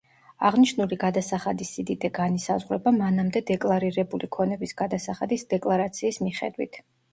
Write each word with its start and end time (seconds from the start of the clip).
აღნიშნული 0.47 0.97
გადასახადის 1.03 1.73
სიდიდე 1.75 2.11
განისაზღვრება, 2.15 2.95
მანამდე 3.03 3.43
დეკლარირებული 3.51 4.33
ქონების 4.39 4.75
გადასახადის 4.83 5.49
დეკლარაციის 5.55 6.23
მიხედვით. 6.27 6.85